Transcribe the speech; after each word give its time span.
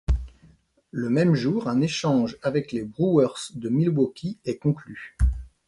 Le 0.89 1.11
même 1.11 1.35
jour, 1.35 1.67
un 1.69 1.79
échange 1.79 2.35
avec 2.41 2.71
les 2.71 2.81
Brewers 2.81 3.37
de 3.53 3.69
Milwaukee 3.69 4.39
est 4.45 4.57
conclu. 4.57 5.15